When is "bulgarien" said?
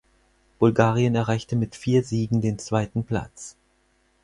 0.57-1.13